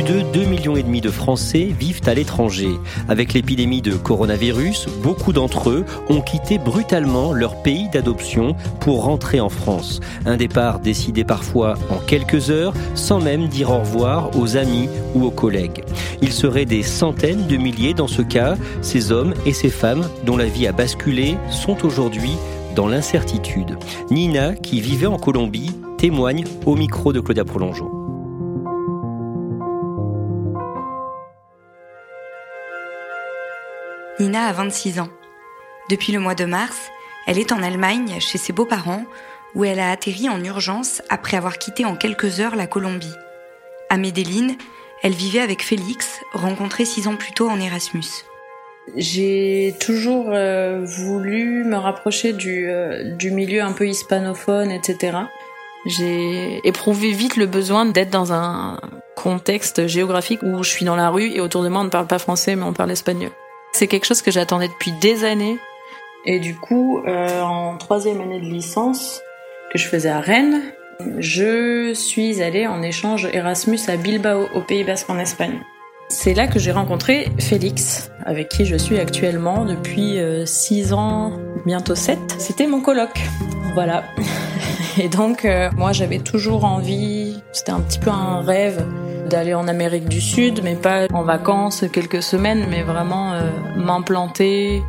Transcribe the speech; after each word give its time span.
Plus 0.00 0.14
de 0.14 0.22
2 0.22 0.44
millions 0.46 0.76
et 0.76 0.82
demi 0.82 1.02
de 1.02 1.10
Français 1.10 1.74
vivent 1.78 2.00
à 2.06 2.14
l'étranger. 2.14 2.70
Avec 3.10 3.34
l'épidémie 3.34 3.82
de 3.82 3.92
coronavirus, 3.92 4.86
beaucoup 5.02 5.34
d'entre 5.34 5.68
eux 5.68 5.84
ont 6.08 6.22
quitté 6.22 6.56
brutalement 6.56 7.34
leur 7.34 7.60
pays 7.62 7.90
d'adoption 7.90 8.56
pour 8.80 9.04
rentrer 9.04 9.40
en 9.40 9.50
France. 9.50 10.00
Un 10.24 10.38
départ 10.38 10.80
décidé 10.80 11.22
parfois 11.22 11.74
en 11.90 11.98
quelques 11.98 12.48
heures, 12.48 12.72
sans 12.94 13.20
même 13.20 13.48
dire 13.48 13.72
au 13.72 13.80
revoir 13.80 14.30
aux 14.38 14.56
amis 14.56 14.88
ou 15.14 15.24
aux 15.24 15.30
collègues. 15.30 15.84
Il 16.22 16.32
serait 16.32 16.64
des 16.64 16.82
centaines 16.82 17.46
de 17.46 17.58
milliers 17.58 17.92
dans 17.92 18.08
ce 18.08 18.22
cas. 18.22 18.54
Ces 18.80 19.12
hommes 19.12 19.34
et 19.44 19.52
ces 19.52 19.68
femmes 19.68 20.08
dont 20.24 20.38
la 20.38 20.46
vie 20.46 20.66
a 20.66 20.72
basculé 20.72 21.36
sont 21.50 21.84
aujourd'hui 21.84 22.32
dans 22.74 22.88
l'incertitude. 22.88 23.76
Nina, 24.10 24.54
qui 24.54 24.80
vivait 24.80 25.06
en 25.06 25.18
Colombie, 25.18 25.72
témoigne 25.98 26.44
au 26.64 26.74
micro 26.74 27.12
de 27.12 27.20
Claudia 27.20 27.44
Prolongeau. 27.44 27.99
Nina 34.20 34.46
a 34.46 34.52
26 34.52 35.00
ans. 35.00 35.08
Depuis 35.88 36.12
le 36.12 36.20
mois 36.20 36.34
de 36.34 36.44
mars, 36.44 36.76
elle 37.26 37.38
est 37.38 37.52
en 37.52 37.62
Allemagne 37.62 38.18
chez 38.20 38.36
ses 38.36 38.52
beaux-parents 38.52 39.04
où 39.54 39.64
elle 39.64 39.80
a 39.80 39.90
atterri 39.90 40.28
en 40.28 40.44
urgence 40.44 41.02
après 41.08 41.36
avoir 41.36 41.58
quitté 41.58 41.84
en 41.84 41.96
quelques 41.96 42.38
heures 42.38 42.54
la 42.54 42.66
Colombie. 42.66 43.14
À 43.88 43.96
Medellín, 43.96 44.56
elle 45.02 45.14
vivait 45.14 45.40
avec 45.40 45.62
Félix, 45.62 46.20
rencontré 46.32 46.84
six 46.84 47.08
ans 47.08 47.16
plus 47.16 47.32
tôt 47.32 47.48
en 47.48 47.58
Erasmus. 47.58 48.04
J'ai 48.94 49.74
toujours 49.80 50.26
euh, 50.28 50.84
voulu 50.84 51.64
me 51.64 51.76
rapprocher 51.76 52.32
du, 52.32 52.68
euh, 52.68 53.14
du 53.16 53.30
milieu 53.30 53.62
un 53.62 53.72
peu 53.72 53.88
hispanophone, 53.88 54.70
etc. 54.70 55.16
J'ai 55.86 56.60
éprouvé 56.66 57.12
vite 57.12 57.36
le 57.36 57.46
besoin 57.46 57.86
d'être 57.86 58.10
dans 58.10 58.32
un 58.34 58.78
contexte 59.16 59.86
géographique 59.86 60.42
où 60.42 60.62
je 60.62 60.68
suis 60.68 60.84
dans 60.84 60.96
la 60.96 61.08
rue 61.08 61.30
et 61.32 61.40
autour 61.40 61.62
de 61.62 61.68
moi 61.68 61.80
on 61.80 61.84
ne 61.84 61.90
parle 61.90 62.06
pas 62.06 62.18
français 62.18 62.54
mais 62.54 62.64
on 62.64 62.74
parle 62.74 62.90
espagnol. 62.90 63.30
C'est 63.72 63.86
quelque 63.86 64.06
chose 64.06 64.22
que 64.22 64.30
j'attendais 64.30 64.68
depuis 64.68 64.92
des 64.92 65.24
années. 65.24 65.58
Et 66.26 66.38
du 66.38 66.54
coup, 66.54 67.00
euh, 67.06 67.40
en 67.40 67.76
troisième 67.78 68.20
année 68.20 68.40
de 68.40 68.44
licence 68.44 69.22
que 69.72 69.78
je 69.78 69.86
faisais 69.86 70.10
à 70.10 70.20
Rennes, 70.20 70.60
je 71.18 71.94
suis 71.94 72.42
allée 72.42 72.66
en 72.66 72.82
échange 72.82 73.28
Erasmus 73.32 73.80
à 73.88 73.96
Bilbao, 73.96 74.48
au 74.54 74.60
Pays 74.60 74.84
Basque 74.84 75.08
en 75.08 75.18
Espagne. 75.18 75.60
C'est 76.08 76.34
là 76.34 76.46
que 76.46 76.58
j'ai 76.58 76.72
rencontré 76.72 77.28
Félix, 77.38 78.10
avec 78.26 78.48
qui 78.48 78.66
je 78.66 78.76
suis 78.76 78.98
actuellement 78.98 79.64
depuis 79.64 80.18
6 80.44 80.92
ans, 80.92 81.32
bientôt 81.64 81.94
7. 81.94 82.18
C'était 82.38 82.66
mon 82.66 82.80
coloc. 82.80 83.10
Voilà. 83.74 84.02
Et 84.98 85.08
donc, 85.08 85.44
euh, 85.44 85.70
moi, 85.76 85.92
j'avais 85.92 86.18
toujours 86.18 86.64
envie, 86.64 87.40
c'était 87.52 87.72
un 87.72 87.80
petit 87.80 87.98
peu 87.98 88.10
un 88.10 88.42
rêve, 88.42 88.84
d'aller 89.30 89.54
en 89.54 89.68
Amérique 89.68 90.08
du 90.08 90.20
Sud, 90.20 90.60
mais 90.64 90.74
pas 90.74 91.06
en 91.12 91.22
vacances 91.22 91.84
quelques 91.92 92.22
semaines, 92.22 92.66
mais 92.68 92.82
vraiment 92.82 93.32
euh, 93.32 93.48
m'implanter 93.76 94.82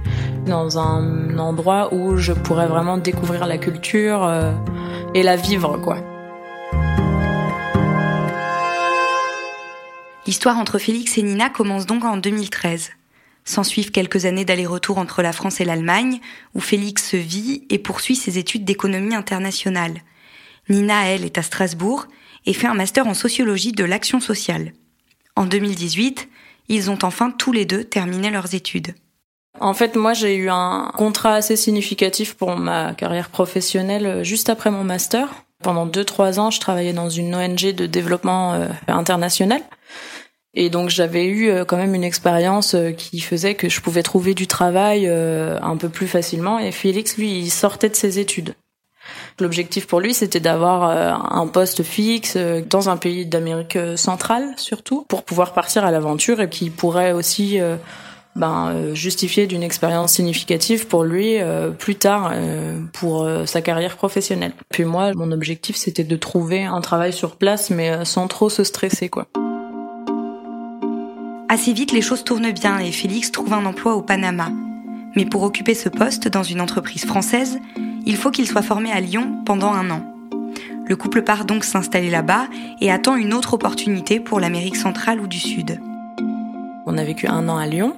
dans 0.48 0.80
un 0.80 1.38
endroit 1.38 1.94
où 1.94 2.18
je 2.18 2.34
pourrais 2.34 2.68
vraiment 2.68 2.98
découvrir 2.98 3.46
la 3.46 3.60
culture 3.60 4.26
euh, 4.26 4.52
et 5.14 5.22
la 5.22 5.36
vivre, 5.36 5.78
quoi. 5.78 5.98
L'histoire 10.26 10.58
entre 10.58 10.80
Félix 10.80 11.18
et 11.18 11.22
Nina 11.22 11.50
commence 11.50 11.86
donc 11.86 12.04
en 12.04 12.18
2013. 12.18 12.92
S'en 13.46 13.64
suivent 13.64 13.92
quelques 13.92 14.26
années 14.26 14.46
d'aller-retour 14.46 14.98
entre 14.98 15.22
la 15.22 15.34
France 15.34 15.62
et 15.62 15.66
l'Allemagne, 15.66 16.20
où 16.56 16.60
Félix 16.60 17.14
vit 17.14 17.64
et 17.70 17.78
poursuit 17.78 18.16
ses 18.16 18.40
études 18.40 18.66
d'économie 18.66 19.16
internationale. 19.16 19.94
Nina, 20.70 21.08
elle, 21.08 21.26
est 21.26 21.38
à 21.38 21.44
Strasbourg 21.44 22.08
et 22.46 22.54
fait 22.54 22.68
un 22.68 22.74
master 22.74 23.08
en 23.08 23.14
sociologie 23.14 23.72
de 23.72 23.84
l'action 23.84 24.20
sociale. 24.20 24.74
En 25.36 25.46
2018, 25.46 26.30
ils 26.70 26.90
ont 26.90 27.00
enfin 27.04 27.32
tous 27.32 27.52
les 27.52 27.66
deux 27.66 27.84
terminé 27.84 28.30
leurs 28.30 28.56
études. 28.56 28.94
En 29.60 29.74
fait, 29.74 29.96
moi, 29.96 30.14
j'ai 30.14 30.36
eu 30.36 30.50
un 30.50 30.92
contrat 30.96 31.36
assez 31.36 31.56
significatif 31.56 32.34
pour 32.34 32.56
ma 32.56 32.94
carrière 32.94 33.30
professionnelle 33.30 34.24
juste 34.24 34.50
après 34.50 34.72
mon 34.72 34.84
master. 34.84 35.28
Pendant 35.62 35.86
deux, 35.86 36.04
trois 36.04 36.40
ans, 36.40 36.50
je 36.50 36.60
travaillais 36.60 36.94
dans 36.94 37.10
une 37.10 37.36
ONG 37.36 37.74
de 37.74 37.86
développement 37.86 38.54
euh, 38.54 38.68
international. 38.88 39.62
Et 40.54 40.70
donc 40.70 40.90
j'avais 40.90 41.26
eu 41.26 41.50
euh, 41.50 41.64
quand 41.64 41.78
même 41.78 41.96
une 41.96 42.04
expérience 42.04 42.74
euh, 42.74 42.92
qui 42.92 43.22
faisait 43.22 43.56
que 43.56 43.70
je 43.70 43.80
pouvais 43.80 44.04
trouver 44.04 44.34
du 44.34 44.48
travail 44.48 45.08
un 45.08 45.78
peu 45.78 45.90
plus 45.90 46.08
facilement. 46.08 46.60
Et 46.60 46.72
Félix, 46.72 47.18
lui, 47.18 47.40
il 47.40 47.52
sortait 47.52 47.90
de 47.90 47.96
ses 47.96 48.20
études. 48.20 48.56
L'objectif 49.40 49.88
pour 49.88 50.00
lui, 50.00 50.14
c'était 50.14 50.40
d'avoir 50.40 51.34
un 51.34 51.48
poste 51.48 51.84
fixe 51.84 52.38
dans 52.70 52.90
un 52.90 52.98
pays 52.98 53.26
d'Amérique 53.26 53.78
centrale, 53.96 54.54
surtout, 54.58 55.06
pour 55.08 55.24
pouvoir 55.24 55.54
partir 55.54 55.84
à 55.86 55.92
l'aventure 55.92 56.42
et 56.42 56.50
qui 56.50 56.70
pourrait 56.70 57.12
aussi 57.12 57.60
ben, 58.36 58.94
justifier 58.94 59.48
d'une 59.48 59.64
expérience 59.64 60.14
significative 60.14 60.88
pour 60.88 61.04
lui 61.04 61.38
plus 61.80 61.96
tard 61.96 62.34
pour 62.94 63.28
sa 63.46 63.62
carrière 63.62 63.98
professionnelle. 63.98 64.54
Puis 64.70 64.86
moi, 64.86 65.12
mon 65.16 65.32
objectif, 65.32 65.76
c'était 65.76 66.04
de 66.04 66.16
trouver 66.16 66.64
un 66.64 66.82
travail 66.82 67.14
sur 67.14 67.36
place, 67.36 67.72
mais 67.72 68.06
sans 68.06 68.28
trop 68.28 68.50
se 68.50 68.64
stresser, 68.64 69.10
quoi. 69.10 69.28
Assez 71.50 71.74
vite, 71.74 71.92
les 71.92 72.02
choses 72.02 72.24
tournent 72.24 72.52
bien 72.52 72.80
et 72.80 72.92
Félix 72.92 73.32
trouve 73.32 73.52
un 73.54 73.66
emploi 73.66 73.96
au 73.96 74.02
Panama. 74.02 74.50
Mais 75.16 75.26
pour 75.26 75.44
occuper 75.44 75.74
ce 75.74 75.90
poste 75.90 76.28
dans 76.28 76.44
une 76.44 76.62
entreprise 76.62 77.06
française, 77.06 77.60
il 78.06 78.16
faut 78.16 78.32
qu'il 78.32 78.48
soit 78.48 78.62
formé 78.62 78.92
à 78.92 79.02
Lyon 79.02 79.42
pendant 79.46 79.72
un 79.72 79.90
an. 79.90 80.02
Le 80.88 80.96
couple 80.96 81.22
part 81.22 81.46
donc 81.46 81.64
s'installer 81.64 82.10
là-bas 82.10 82.48
et 82.82 82.92
attend 82.92 83.16
une 83.16 83.34
autre 83.34 83.54
opportunité 83.54 84.20
pour 84.20 84.40
l'Amérique 84.40 84.76
centrale 84.76 85.22
ou 85.22 85.28
du 85.28 85.40
Sud. 85.40 85.80
On 86.86 86.98
a 86.98 87.04
vécu 87.04 87.28
un 87.28 87.48
an 87.48 87.58
à 87.58 87.68
Lyon 87.68 87.96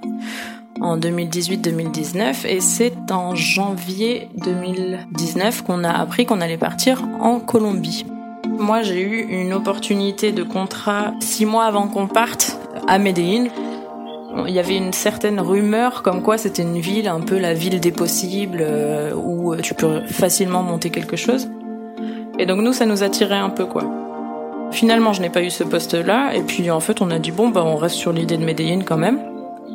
en 0.82 0.98
2018-2019 0.98 2.46
et 2.46 2.60
c'est 2.60 3.12
en 3.12 3.36
janvier 3.36 4.30
2019 4.38 5.64
qu'on 5.64 5.84
a 5.84 5.92
appris 5.92 6.26
qu'on 6.26 6.42
allait 6.42 6.58
partir 6.58 7.04
en 7.22 7.40
Colombie. 7.40 8.06
Moi 8.60 8.82
j'ai 8.82 9.02
eu 9.02 9.22
une 9.22 9.54
opportunité 9.54 10.32
de 10.32 10.44
contrat 10.44 11.14
six 11.20 11.46
mois 11.46 11.66
avant 11.66 11.88
qu'on 11.88 12.08
parte 12.08 12.60
à 12.88 13.00
Medellín. 13.00 13.48
Il 14.48 14.54
y 14.54 14.60
avait 14.60 14.78
une 14.78 14.94
certaine 14.94 15.40
rumeur 15.40 16.02
comme 16.02 16.22
quoi 16.22 16.38
c'était 16.38 16.64
une 16.64 16.80
ville, 16.80 17.08
un 17.08 17.22
peu 17.22 17.38
la 17.38 17.54
ville 17.54 17.80
des 17.80 17.92
possibles, 17.92 18.60
euh, 18.62 19.14
où 19.14 19.56
tu 19.58 19.74
peux 19.74 20.02
facilement 20.08 20.64
monter 20.64 20.90
quelque 20.90 21.16
chose. 21.16 21.50
Et 22.40 22.46
donc 22.46 22.62
nous, 22.62 22.74
ça 22.74 22.86
nous 22.86 23.04
attirait 23.04 23.38
un 23.38 23.50
peu, 23.50 23.66
quoi. 23.66 23.84
Finalement, 24.72 25.14
je 25.14 25.22
n'ai 25.22 25.30
pas 25.30 25.44
eu 25.44 25.52
ce 25.52 25.64
poste-là, 25.64 26.34
et 26.34 26.42
puis 26.42 26.72
en 26.72 26.80
fait, 26.80 27.02
on 27.02 27.12
a 27.12 27.20
dit 27.20 27.32
bon, 27.32 27.50
bah 27.50 27.64
on 27.64 27.76
reste 27.76 27.96
sur 27.96 28.12
l'idée 28.12 28.38
de 28.38 28.44
Medellín 28.44 28.84
quand 28.84 28.98
même. 28.98 29.20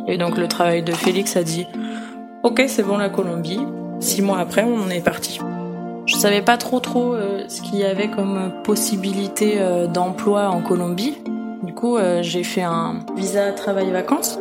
Et 0.09 0.19
donc 0.19 0.37
le 0.37 0.49
travail 0.49 0.83
de 0.83 0.93
Félix 0.93 1.37
a 1.37 1.45
dit 1.45 1.67
ok, 2.43 2.65
c'est 2.67 2.83
bon 2.83 2.99
la 2.99 3.11
Colombie. 3.11 3.61
Six 4.01 4.23
mois 4.23 4.39
après, 4.39 4.65
on 4.65 4.91
est 4.91 5.05
parti. 5.05 5.41
Je 6.07 6.17
savais 6.17 6.43
pas 6.43 6.57
trop 6.57 6.81
trop 6.81 7.15
euh, 7.15 7.45
ce 7.49 7.61
qu'il 7.61 7.77
y 7.77 7.85
avait 7.85 8.09
comme 8.09 8.53
possibilité 8.65 9.57
euh, 9.59 9.87
d'emploi 9.87 10.49
en 10.49 10.63
Colombie 10.63 11.19
coup, 11.79 11.97
euh, 11.97 12.23
j'ai 12.23 12.43
fait 12.43 12.63
un 12.63 12.97
visa 13.17 13.53
travail-vacances 13.53 14.41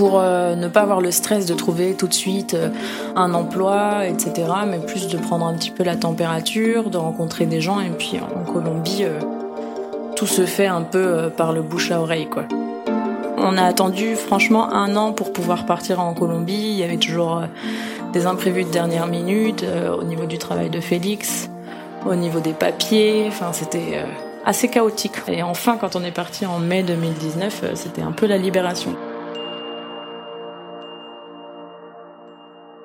pour 0.00 0.18
euh, 0.18 0.56
ne 0.56 0.66
pas 0.66 0.80
avoir 0.80 1.02
le 1.02 1.10
stress 1.10 1.44
de 1.44 1.52
trouver 1.52 1.92
tout 1.92 2.08
de 2.08 2.14
suite 2.14 2.54
euh, 2.54 2.70
un 3.16 3.34
emploi, 3.34 4.06
etc. 4.06 4.48
Mais 4.66 4.78
plus 4.78 5.08
de 5.08 5.18
prendre 5.18 5.44
un 5.44 5.52
petit 5.52 5.70
peu 5.70 5.84
la 5.84 5.94
température, 5.94 6.88
de 6.88 6.96
rencontrer 6.96 7.44
des 7.44 7.60
gens. 7.60 7.80
Et 7.80 7.90
puis 7.90 8.18
en 8.18 8.50
Colombie, 8.50 9.04
tout 10.16 10.26
se 10.26 10.46
fait 10.46 10.68
un 10.68 10.80
peu 10.80 11.28
par 11.36 11.52
le 11.52 11.60
bouche 11.60 11.90
à 11.90 12.00
oreille, 12.00 12.30
quoi. 12.30 12.44
On 13.36 13.58
a 13.58 13.62
attendu 13.62 14.16
franchement 14.16 14.72
un 14.72 14.96
an 14.96 15.12
pour 15.12 15.34
pouvoir 15.34 15.66
partir 15.66 16.00
en 16.00 16.14
Colombie. 16.14 16.54
Il 16.54 16.78
y 16.78 16.82
avait 16.82 16.96
toujours 16.96 17.42
des 18.14 18.24
imprévus 18.24 18.64
de 18.64 18.70
dernière 18.70 19.06
minute 19.06 19.66
au 19.98 20.04
niveau 20.04 20.24
du 20.24 20.38
travail 20.38 20.70
de 20.70 20.80
Félix, 20.80 21.50
au 22.06 22.14
niveau 22.14 22.40
des 22.40 22.54
papiers. 22.54 23.26
Enfin, 23.28 23.52
c'était 23.52 24.02
assez 24.44 24.68
chaotique. 24.68 25.12
Et 25.28 25.42
enfin, 25.42 25.76
quand 25.78 25.96
on 25.96 26.04
est 26.04 26.10
parti 26.10 26.46
en 26.46 26.58
mai 26.58 26.82
2019, 26.82 27.60
euh, 27.62 27.70
c'était 27.74 28.02
un 28.02 28.12
peu 28.12 28.26
la 28.26 28.38
libération. 28.38 28.94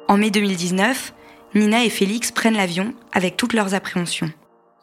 En 0.07 0.17
mai 0.17 0.29
2019, 0.29 1.13
Nina 1.55 1.83
et 1.83 1.89
Félix 1.89 2.31
prennent 2.31 2.57
l'avion 2.57 2.93
avec 3.11 3.37
toutes 3.37 3.53
leurs 3.53 3.73
appréhensions. 3.73 4.31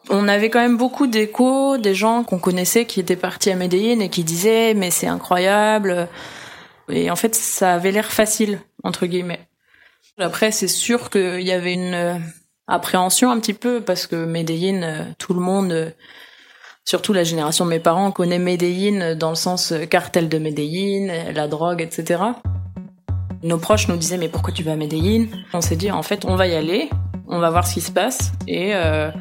On 0.09 0.27
avait 0.27 0.49
quand 0.49 0.59
même 0.59 0.77
beaucoup 0.77 1.07
d'échos, 1.07 1.77
des 1.77 1.95
gens 1.95 2.23
qu'on 2.23 2.39
connaissait 2.39 2.85
qui 2.85 2.99
étaient 2.99 3.15
partis 3.15 3.51
à 3.51 3.55
Medellin 3.55 3.99
et 4.01 4.09
qui 4.09 4.23
disaient 4.23 4.73
mais 4.73 4.91
c'est 4.91 5.07
incroyable. 5.07 6.09
Et 6.89 7.09
en 7.09 7.15
fait, 7.15 7.35
ça 7.35 7.73
avait 7.73 7.91
l'air 7.91 8.11
facile 8.11 8.59
entre 8.83 9.05
guillemets. 9.05 9.47
Après, 10.17 10.51
c'est 10.51 10.67
sûr 10.67 11.09
qu'il 11.09 11.41
y 11.41 11.53
avait 11.53 11.73
une 11.73 11.93
euh, 11.93 12.17
appréhension 12.67 13.31
un 13.31 13.39
petit 13.39 13.53
peu 13.53 13.81
parce 13.81 14.07
que 14.07 14.25
Medellin, 14.25 14.83
euh, 14.83 15.03
tout 15.17 15.33
le 15.33 15.39
monde 15.39 15.93
surtout 16.85 17.13
la 17.13 17.23
génération 17.23 17.65
de 17.65 17.69
mes 17.69 17.79
parents 17.79 18.11
connaît 18.11 18.39
Medellin 18.39 19.15
dans 19.15 19.29
le 19.29 19.35
sens 19.35 19.71
euh, 19.71 19.85
cartel 19.85 20.27
de 20.27 20.37
Medellin, 20.37 21.31
la 21.33 21.47
drogue, 21.47 21.81
etc. 21.81 22.19
Nos 23.43 23.57
proches 23.57 23.87
nous 23.87 23.97
disaient 23.97 24.17
mais 24.17 24.29
pourquoi 24.29 24.53
tu 24.53 24.63
vas 24.63 24.71
à 24.71 24.75
Medellin? 24.75 25.25
On 25.53 25.61
s'est 25.61 25.75
dit 25.75 25.91
en 25.91 26.01
fait 26.01 26.25
on 26.25 26.35
va 26.35 26.47
y 26.47 26.55
aller, 26.55 26.89
on 27.27 27.39
va 27.39 27.49
voir 27.49 27.67
ce 27.67 27.73
qui 27.73 27.81
se 27.81 27.91
passe 27.91 28.31
et 28.47 28.73
euh, 28.73 29.11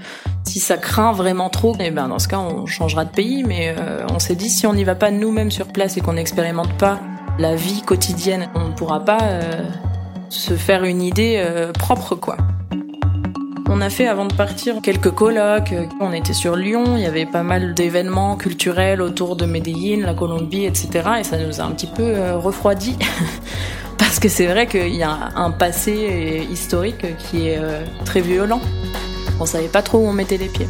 si 0.45 0.61
ça 0.61 0.77
craint 0.77 1.13
vraiment 1.13 1.51
trop, 1.51 1.75
eh 1.81 1.91
ben 1.91 2.09
dans 2.09 2.19
ce 2.19 2.29
cas 2.29 2.39
on 2.39 2.67
changera 2.67 3.05
de 3.05 3.11
pays. 3.11 3.43
Mais 3.43 3.75
euh, 3.77 4.07
on 4.11 4.19
s'est 4.19 4.37
dit 4.37 4.49
si 4.49 4.67
on 4.67 4.75
n'y 4.75 4.85
va 4.85 4.95
pas 4.95 5.11
nous-mêmes 5.11 5.51
sur 5.51 5.67
place 5.67 5.97
et 5.97 6.01
qu'on 6.01 6.15
n'expérimente 6.15 6.73
pas 6.79 7.01
la 7.39 7.57
vie 7.57 7.83
quotidienne, 7.83 8.49
on 8.55 8.69
ne 8.69 8.73
pourra 8.73 9.05
pas 9.05 9.21
se 10.29 10.55
faire 10.55 10.85
une 10.85 11.03
idée 11.03 11.43
propre 11.79 12.15
quoi. 12.15 12.37
On 13.75 13.81
a 13.81 13.89
fait 13.89 14.07
avant 14.07 14.27
de 14.27 14.35
partir 14.35 14.83
quelques 14.83 15.11
colloques. 15.11 15.73
On 15.99 16.13
était 16.13 16.35
sur 16.35 16.57
Lyon, 16.57 16.99
il 16.99 17.03
y 17.03 17.07
avait 17.07 17.25
pas 17.25 17.43
mal 17.43 17.73
d'événements 17.73 18.37
culturels 18.37 19.01
autour 19.01 19.35
de 19.35 19.47
Medellin, 19.47 20.05
la 20.05 20.13
Colombie, 20.13 20.67
etc. 20.67 20.91
Et 21.21 21.25
ça 21.25 21.39
nous 21.39 21.59
a 21.59 21.65
un 21.65 21.71
petit 21.71 21.87
peu 21.87 22.03
euh, 22.03 22.37
refroidi. 22.37 22.99
Parce 24.13 24.21
que 24.21 24.29
c'est 24.29 24.47
vrai 24.47 24.67
qu'il 24.67 24.95
y 24.95 25.03
a 25.03 25.31
un 25.37 25.51
passé 25.51 26.47
historique 26.51 27.17
qui 27.17 27.49
est 27.49 27.57
euh, 27.57 27.83
très 28.05 28.21
violent. 28.21 28.61
On 29.41 29.47
savait 29.47 29.69
pas 29.69 29.81
trop 29.81 30.01
où 30.01 30.07
on 30.07 30.13
mettait 30.13 30.37
les 30.37 30.51
pieds. 30.51 30.69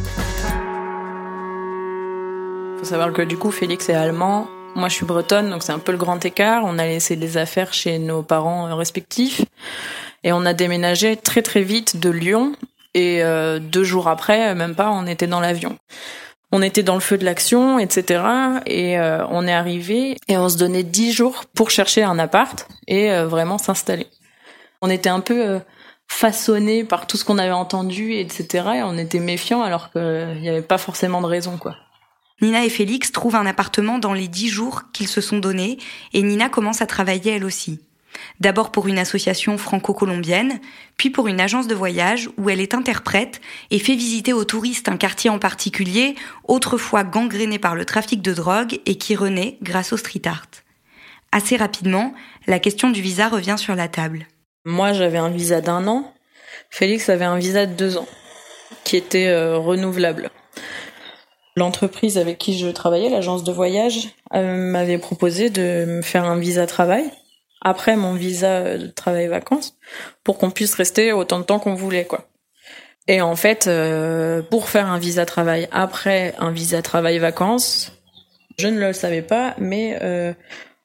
Faut 2.77 2.85
savoir 2.85 3.11
que 3.11 3.21
du 3.21 3.35
coup, 3.35 3.51
Félix 3.51 3.89
est 3.89 3.95
allemand. 3.95 4.47
Moi, 4.75 4.87
je 4.87 4.93
suis 4.93 5.05
bretonne, 5.05 5.49
donc 5.49 5.61
c'est 5.61 5.73
un 5.73 5.79
peu 5.79 5.91
le 5.91 5.97
grand 5.97 6.23
écart. 6.23 6.63
On 6.63 6.79
a 6.79 6.85
laissé 6.85 7.17
des 7.17 7.35
affaires 7.35 7.73
chez 7.73 7.99
nos 7.99 8.23
parents 8.23 8.69
euh, 8.69 8.75
respectifs. 8.75 9.41
Et 10.23 10.31
on 10.31 10.45
a 10.45 10.53
déménagé 10.53 11.17
très 11.17 11.41
très 11.41 11.63
vite 11.63 11.99
de 11.99 12.09
Lyon 12.09 12.53
et 12.93 13.23
euh, 13.23 13.59
deux 13.59 13.83
jours 13.83 14.07
après, 14.07 14.55
même 14.55 14.73
pas, 14.73 14.89
on 14.89 15.05
était 15.05 15.27
dans 15.27 15.41
l'avion. 15.41 15.77
On 16.55 16.61
était 16.61 16.83
dans 16.83 16.93
le 16.93 17.01
feu 17.01 17.17
de 17.17 17.25
l'action, 17.25 17.79
etc. 17.79 18.23
Et 18.65 18.97
euh, 18.97 19.25
on 19.29 19.47
est 19.47 19.53
arrivé 19.53 20.17
et 20.27 20.37
on 20.37 20.47
se 20.47 20.57
donnait 20.57 20.83
dix 20.83 21.11
jours 21.11 21.45
pour 21.53 21.71
chercher 21.71 22.03
un 22.03 22.19
appart 22.19 22.67
et 22.87 23.11
euh, 23.11 23.27
vraiment 23.27 23.57
s'installer. 23.57 24.07
On 24.81 24.89
était 24.89 25.09
un 25.09 25.19
peu 25.19 25.59
façonné 26.07 26.83
par 26.83 27.07
tout 27.07 27.17
ce 27.17 27.25
qu'on 27.25 27.37
avait 27.37 27.51
entendu, 27.51 28.13
etc. 28.13 28.69
Et 28.75 28.83
on 28.83 28.97
était 28.97 29.19
méfiants 29.19 29.63
alors 29.63 29.91
qu'il 29.91 30.39
n'y 30.41 30.49
avait 30.49 30.61
pas 30.61 30.77
forcément 30.77 31.21
de 31.21 31.27
raison, 31.27 31.57
quoi. 31.57 31.75
Nina 32.41 32.65
et 32.65 32.69
Félix 32.69 33.11
trouvent 33.11 33.35
un 33.35 33.45
appartement 33.45 33.99
dans 33.99 34.13
les 34.13 34.27
dix 34.27 34.49
jours 34.49 34.83
qu'ils 34.91 35.07
se 35.07 35.21
sont 35.21 35.37
donnés 35.37 35.77
et 36.13 36.21
Nina 36.21 36.49
commence 36.49 36.81
à 36.81 36.85
travailler 36.85 37.31
elle 37.31 37.45
aussi. 37.45 37.79
D'abord 38.39 38.71
pour 38.71 38.87
une 38.87 38.99
association 38.99 39.57
franco-colombienne, 39.57 40.59
puis 40.97 41.09
pour 41.09 41.27
une 41.27 41.39
agence 41.39 41.67
de 41.67 41.75
voyage 41.75 42.29
où 42.37 42.49
elle 42.49 42.61
est 42.61 42.73
interprète 42.73 43.41
et 43.71 43.79
fait 43.79 43.95
visiter 43.95 44.33
aux 44.33 44.45
touristes 44.45 44.89
un 44.89 44.97
quartier 44.97 45.29
en 45.29 45.39
particulier, 45.39 46.15
autrefois 46.47 47.03
gangréné 47.03 47.59
par 47.59 47.75
le 47.75 47.85
trafic 47.85 48.21
de 48.21 48.33
drogue 48.33 48.79
et 48.85 48.95
qui 48.95 49.15
renaît 49.15 49.57
grâce 49.61 49.93
au 49.93 49.97
street 49.97 50.21
art. 50.25 50.47
Assez 51.31 51.57
rapidement, 51.57 52.13
la 52.47 52.59
question 52.59 52.89
du 52.89 53.01
visa 53.01 53.27
revient 53.27 53.55
sur 53.57 53.75
la 53.75 53.87
table. 53.87 54.27
Moi, 54.65 54.93
j'avais 54.93 55.17
un 55.17 55.29
visa 55.29 55.61
d'un 55.61 55.87
an. 55.87 56.13
Félix 56.69 57.09
avait 57.09 57.25
un 57.25 57.37
visa 57.37 57.65
de 57.65 57.73
deux 57.73 57.97
ans, 57.97 58.07
qui 58.83 58.97
était 58.97 59.27
euh, 59.27 59.57
renouvelable. 59.57 60.29
L'entreprise 61.55 62.17
avec 62.17 62.37
qui 62.37 62.57
je 62.57 62.67
travaillais, 62.67 63.09
l'agence 63.09 63.43
de 63.43 63.51
voyage, 63.51 64.09
euh, 64.33 64.55
m'avait 64.71 64.97
proposé 64.97 65.49
de 65.49 65.85
me 65.87 66.01
faire 66.01 66.25
un 66.25 66.37
visa 66.37 66.65
travail 66.65 67.11
après 67.63 67.95
mon 67.95 68.13
visa 68.13 68.77
de 68.77 68.87
travail-vacances 68.87 69.77
pour 70.23 70.37
qu'on 70.37 70.51
puisse 70.51 70.75
rester 70.75 71.11
autant 71.11 71.39
de 71.39 71.43
temps 71.43 71.59
qu'on 71.59 71.73
voulait, 71.73 72.05
quoi. 72.05 72.27
Et 73.07 73.21
en 73.21 73.35
fait, 73.35 73.67
euh, 73.67 74.41
pour 74.41 74.69
faire 74.69 74.87
un 74.87 74.97
visa 74.97 75.25
travail 75.25 75.67
après 75.71 76.35
un 76.37 76.51
visa 76.51 76.81
travail-vacances, 76.81 77.91
je 78.57 78.67
ne 78.67 78.79
le 78.79 78.93
savais 78.93 79.21
pas, 79.21 79.55
mais 79.57 79.97
euh, 80.01 80.33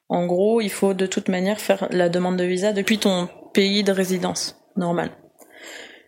en 0.09 0.25
gros, 0.25 0.59
il 0.59 0.69
faut 0.69 0.93
de 0.93 1.05
toute 1.05 1.29
manière 1.29 1.61
faire 1.61 1.87
la 1.91 2.09
demande 2.09 2.35
de 2.35 2.43
visa 2.43 2.73
depuis 2.73 2.97
ton 2.97 3.29
pays 3.53 3.83
de 3.83 3.91
résidence 3.91 4.57
normal. 4.75 5.11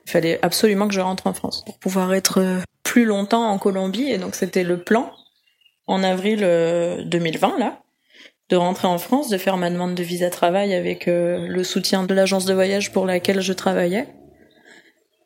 Il 0.06 0.12
fallait 0.12 0.40
absolument 0.42 0.88
que 0.88 0.94
je 0.94 1.00
rentre 1.00 1.28
en 1.28 1.34
France 1.34 1.64
pour 1.66 1.78
pouvoir 1.80 2.14
être 2.14 2.40
euh, 2.40 2.60
plus 2.84 3.06
longtemps 3.06 3.50
en 3.50 3.58
Colombie, 3.58 4.12
et 4.12 4.18
donc 4.18 4.36
c'était 4.36 4.64
le 4.64 4.84
plan 4.84 5.12
en 5.88 6.04
avril 6.04 6.40
2020 7.06 7.58
là 7.58 7.82
de 8.52 8.58
rentrer 8.58 8.88
en 8.88 8.98
France, 8.98 9.30
de 9.30 9.38
faire 9.38 9.56
ma 9.56 9.70
demande 9.70 9.96
de 9.96 10.04
visa 10.04 10.30
travail 10.30 10.74
avec 10.74 11.08
euh, 11.08 11.48
le 11.48 11.64
soutien 11.64 12.04
de 12.04 12.14
l'agence 12.14 12.46
de 12.46 12.54
voyage 12.54 12.92
pour 12.92 13.06
laquelle 13.06 13.40
je 13.40 13.54
travaillais. 13.54 14.08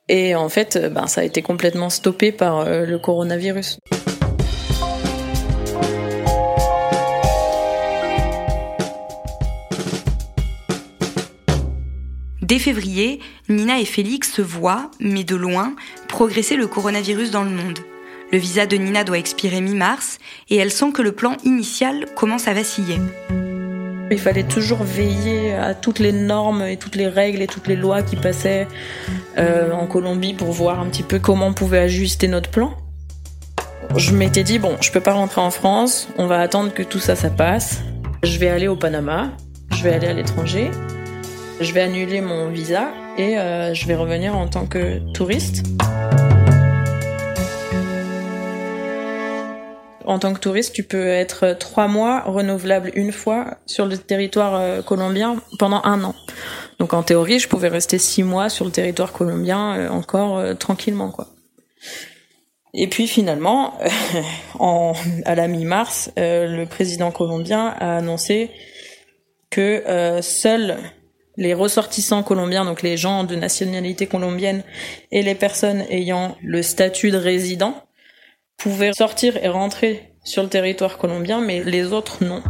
Et 0.07 0.35
en 0.35 0.47
fait, 0.47 0.75
euh, 0.75 0.89
ben, 0.89 1.07
ça 1.07 1.21
a 1.21 1.23
été 1.23 1.41
complètement 1.41 1.89
stoppé 1.89 2.31
par 2.31 2.59
euh, 2.59 2.85
le 2.85 2.99
coronavirus. 2.99 3.79
Dès 12.43 12.59
février, 12.59 13.19
Nina 13.49 13.79
et 13.79 13.85
Félix 13.85 14.31
se 14.31 14.43
voient, 14.43 14.91
mais 14.99 15.23
de 15.23 15.35
loin, 15.35 15.75
progresser 16.07 16.57
le 16.57 16.67
coronavirus 16.67 17.31
dans 17.31 17.43
le 17.43 17.49
monde. 17.49 17.79
Le 18.31 18.37
visa 18.37 18.65
de 18.65 18.75
Nina 18.75 19.03
doit 19.03 19.19
expirer 19.19 19.61
mi-mars 19.61 20.17
et 20.49 20.57
elle 20.57 20.71
sent 20.71 20.91
que 20.93 21.01
le 21.01 21.11
plan 21.11 21.33
initial 21.43 22.05
commence 22.15 22.47
à 22.47 22.53
vaciller. 22.53 22.99
Il 24.11 24.19
fallait 24.19 24.43
toujours 24.43 24.83
veiller 24.83 25.53
à 25.53 25.73
toutes 25.73 25.99
les 25.99 26.11
normes 26.11 26.61
et 26.63 26.77
toutes 26.77 26.95
les 26.95 27.07
règles 27.07 27.41
et 27.41 27.47
toutes 27.47 27.67
les 27.67 27.75
lois 27.75 28.01
qui 28.03 28.15
passaient 28.15 28.67
euh, 29.37 29.71
en 29.71 29.87
Colombie 29.87 30.33
pour 30.33 30.51
voir 30.51 30.79
un 30.79 30.87
petit 30.87 31.03
peu 31.03 31.19
comment 31.19 31.47
on 31.47 31.53
pouvait 31.53 31.79
ajuster 31.79 32.27
notre 32.27 32.49
plan. 32.49 32.73
Je 33.95 34.11
m'étais 34.11 34.43
dit 34.43 34.59
bon, 34.59 34.75
je 34.81 34.91
peux 34.91 34.99
pas 35.01 35.13
rentrer 35.13 35.41
en 35.41 35.51
France, 35.51 36.07
on 36.17 36.27
va 36.27 36.39
attendre 36.39 36.73
que 36.73 36.83
tout 36.83 36.99
ça 36.99 37.15
ça 37.15 37.29
passe. 37.29 37.81
Je 38.23 38.37
vais 38.39 38.49
aller 38.49 38.67
au 38.67 38.75
Panama, 38.75 39.31
je 39.71 39.83
vais 39.83 39.93
aller 39.93 40.07
à 40.07 40.13
l'étranger, 40.13 40.71
je 41.61 41.71
vais 41.73 41.81
annuler 41.81 42.21
mon 42.21 42.49
visa 42.49 42.89
et 43.17 43.37
euh, 43.37 43.73
je 43.73 43.87
vais 43.87 43.95
revenir 43.95 44.35
en 44.35 44.47
tant 44.47 44.65
que 44.65 44.99
touriste. 45.13 45.63
En 50.05 50.19
tant 50.19 50.33
que 50.33 50.39
touriste, 50.39 50.73
tu 50.73 50.83
peux 50.83 51.07
être 51.07 51.55
trois 51.59 51.87
mois 51.87 52.21
renouvelable 52.21 52.91
une 52.95 53.11
fois 53.11 53.57
sur 53.65 53.85
le 53.85 53.97
territoire 53.97 54.55
euh, 54.55 54.81
colombien 54.81 55.41
pendant 55.57 55.81
un 55.83 56.03
an. 56.03 56.15
Donc 56.79 56.93
en 56.93 57.01
théorie, 57.01 57.39
je 57.39 57.47
pouvais 57.47 57.69
rester 57.69 57.97
six 57.97 58.23
mois 58.23 58.49
sur 58.49 58.65
le 58.65 58.71
territoire 58.71 59.11
colombien 59.11 59.75
euh, 59.75 59.89
encore 59.89 60.37
euh, 60.37 60.53
tranquillement, 60.53 61.09
quoi. 61.09 61.27
Et 62.73 62.87
puis 62.87 63.07
finalement, 63.07 63.79
en, 64.59 64.93
à 65.25 65.33
la 65.33 65.47
mi-mars, 65.47 66.11
le 66.17 66.65
président 66.65 67.09
colombien 67.09 67.67
a 67.67 67.97
annoncé 67.97 68.51
que 69.49 69.81
seuls 70.21 70.77
les 71.37 71.53
ressortissants 71.53 72.21
colombiens, 72.21 72.65
donc 72.65 72.81
les 72.81 72.97
gens 72.97 73.23
de 73.23 73.35
nationalité 73.35 74.07
colombienne 74.07 74.63
et 75.11 75.23
les 75.23 75.35
personnes 75.35 75.85
ayant 75.89 76.35
le 76.43 76.61
statut 76.61 77.11
de 77.11 77.17
résident, 77.17 77.84
pouvaient 78.57 78.93
sortir 78.93 79.37
et 79.37 79.47
rentrer 79.47 80.13
sur 80.23 80.43
le 80.43 80.49
territoire 80.49 80.97
colombien, 80.97 81.41
mais 81.41 81.63
les 81.63 81.93
autres 81.93 82.23
non. 82.23 82.41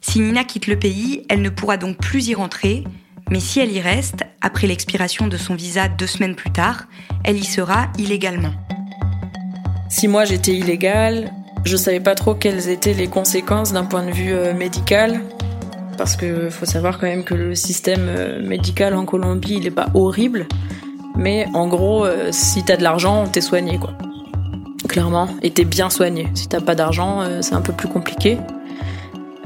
Si 0.00 0.20
Nina 0.20 0.44
quitte 0.44 0.66
le 0.66 0.78
pays, 0.78 1.24
elle 1.28 1.40
ne 1.42 1.48
pourra 1.48 1.76
donc 1.76 1.96
plus 1.96 2.28
y 2.28 2.34
rentrer, 2.34 2.84
mais 3.30 3.40
si 3.40 3.60
elle 3.60 3.72
y 3.72 3.80
reste, 3.80 4.24
après 4.42 4.66
l'expiration 4.66 5.26
de 5.26 5.36
son 5.36 5.54
visa 5.54 5.88
deux 5.88 6.06
semaines 6.06 6.34
plus 6.34 6.52
tard, 6.52 6.84
elle 7.24 7.38
y 7.38 7.44
sera 7.44 7.88
illégalement. 7.98 8.52
Si 9.88 10.08
moi 10.08 10.24
j'étais 10.24 10.52
illégale, 10.52 11.30
Je 11.64 11.78
savais 11.78 12.00
pas 12.00 12.14
trop 12.14 12.34
quelles 12.34 12.68
étaient 12.68 12.92
les 12.92 13.08
conséquences 13.08 13.72
d'un 13.72 13.86
point 13.86 14.04
de 14.04 14.10
vue 14.10 14.34
euh, 14.34 14.52
médical, 14.52 15.22
parce 15.96 16.14
que 16.14 16.50
faut 16.50 16.66
savoir 16.66 16.98
quand 16.98 17.06
même 17.06 17.24
que 17.24 17.32
le 17.32 17.54
système 17.54 18.06
euh, 18.06 18.46
médical 18.46 18.94
en 18.94 19.06
Colombie, 19.06 19.54
il 19.56 19.66
est 19.66 19.70
pas 19.70 19.88
horrible, 19.94 20.46
mais 21.16 21.46
en 21.54 21.66
gros, 21.66 22.04
euh, 22.04 22.28
si 22.32 22.62
t'as 22.64 22.76
de 22.76 22.82
l'argent, 22.82 23.26
t'es 23.26 23.40
soigné 23.40 23.78
quoi. 23.78 23.96
Clairement, 24.88 25.28
et 25.42 25.50
t'es 25.50 25.64
bien 25.64 25.90
soigné. 25.90 26.28
Si 26.34 26.48
t'as 26.48 26.60
pas 26.60 26.74
d'argent, 26.74 27.22
c'est 27.40 27.54
un 27.54 27.60
peu 27.60 27.72
plus 27.72 27.88
compliqué. 27.88 28.38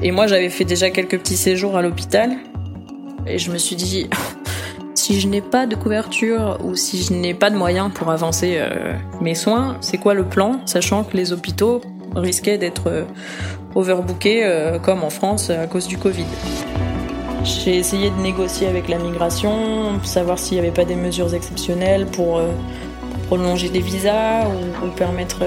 Et 0.01 0.11
moi, 0.11 0.27
j'avais 0.27 0.49
fait 0.49 0.65
déjà 0.65 0.89
quelques 0.89 1.17
petits 1.17 1.37
séjours 1.37 1.77
à 1.77 1.81
l'hôpital, 1.81 2.31
et 3.25 3.37
je 3.37 3.51
me 3.51 3.57
suis 3.57 3.75
dit, 3.75 4.09
si 4.95 5.19
je 5.19 5.27
n'ai 5.27 5.41
pas 5.41 5.65
de 5.65 5.75
couverture 5.75 6.57
ou 6.63 6.75
si 6.75 7.01
je 7.03 7.13
n'ai 7.13 7.33
pas 7.33 7.49
de 7.49 7.55
moyens 7.55 7.91
pour 7.93 8.11
avancer 8.11 8.61
mes 9.21 9.35
soins, 9.35 9.77
c'est 9.81 9.97
quoi 9.97 10.13
le 10.13 10.25
plan, 10.25 10.59
sachant 10.65 11.03
que 11.03 11.15
les 11.15 11.31
hôpitaux 11.33 11.81
risquait 12.15 12.57
d'être 12.57 12.87
euh, 12.87 13.03
overbooké 13.75 14.43
euh, 14.43 14.79
comme 14.79 15.03
en 15.03 15.09
France 15.09 15.49
à 15.49 15.67
cause 15.67 15.87
du 15.87 15.97
Covid. 15.97 16.25
J'ai 17.43 17.77
essayé 17.77 18.09
de 18.09 18.21
négocier 18.21 18.67
avec 18.67 18.89
la 18.89 18.97
migration, 18.97 20.03
savoir 20.03 20.37
s'il 20.37 20.55
n'y 20.55 20.59
avait 20.59 20.73
pas 20.73 20.85
des 20.85 20.95
mesures 20.95 21.33
exceptionnelles 21.33 22.05
pour, 22.05 22.39
euh, 22.39 22.51
prolonger 23.29 23.69
des 23.69 23.79
visas 23.79 24.47
ou, 24.47 24.87
permettre 24.95 25.43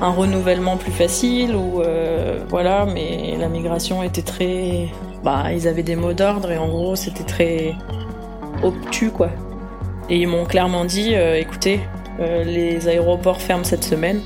un 0.00 0.10
renouvellement 0.10 0.76
plus 0.76 0.92
facile 0.92 1.54
ou 1.54 1.82
voilà 2.48 2.86
mais 2.86 3.36
la 3.38 3.48
migration 3.48 4.02
était 4.02 4.22
très 4.22 4.88
bah 5.22 5.52
ils 5.52 5.68
avaient 5.68 5.82
des 5.82 5.96
mots 5.96 6.14
d'ordre 6.14 6.50
et 6.50 6.56
en 6.56 6.68
gros 6.68 6.96
c'était 6.96 7.24
très 7.24 7.74
obtus 8.62 9.10
quoi 9.10 9.28
et 10.08 10.16
ils 10.16 10.26
m'ont 10.26 10.46
clairement 10.46 10.86
dit 10.86 11.12
écoutez 11.14 11.80
les 12.18 12.88
aéroports 12.88 13.42
ferment 13.42 13.64
cette 13.64 13.84
semaine 13.84 14.22